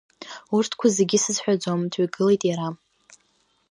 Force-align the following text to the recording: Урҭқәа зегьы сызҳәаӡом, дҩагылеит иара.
Урҭқәа 0.55 0.87
зегьы 0.95 1.17
сызҳәаӡом, 1.23 1.81
дҩагылеит 1.91 2.41
иара. 2.49 2.67